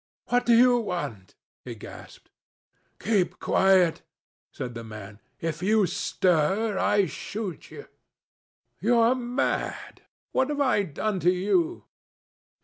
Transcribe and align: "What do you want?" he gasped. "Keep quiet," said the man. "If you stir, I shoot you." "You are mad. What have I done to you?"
"What 0.29 0.47
do 0.47 0.55
you 0.57 0.79
want?" 0.79 1.35
he 1.63 1.75
gasped. 1.75 2.31
"Keep 2.99 3.39
quiet," 3.39 4.01
said 4.51 4.73
the 4.73 4.83
man. 4.83 5.19
"If 5.39 5.61
you 5.61 5.85
stir, 5.85 6.75
I 6.79 7.05
shoot 7.05 7.69
you." 7.69 7.85
"You 8.79 8.97
are 8.97 9.13
mad. 9.13 10.01
What 10.31 10.49
have 10.49 10.59
I 10.59 10.81
done 10.85 11.19
to 11.19 11.31
you?" 11.31 11.83